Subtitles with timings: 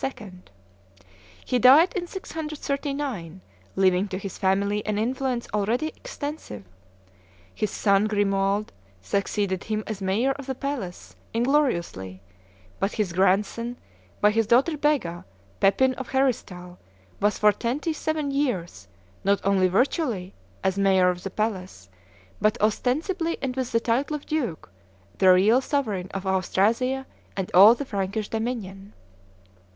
[1.45, 3.41] He died in 639,
[3.75, 6.63] leaving to his family an influence already extensive.
[7.53, 8.71] His son Grimoald
[9.03, 12.19] succeeded him as mayor of the palace, ingloriously;
[12.79, 13.77] but his grandson,
[14.21, 15.23] by his daughter Bega,
[15.59, 16.79] Pepin of Heristal,
[17.19, 18.87] was for twenty seven years
[19.23, 20.33] not only virtually,
[20.63, 21.89] as mayor of the palace,
[22.41, 24.67] but ostensibly and with the title of duke,
[25.19, 27.05] the real sovereign of Austrasia
[27.37, 28.93] and all the Frankish dominion.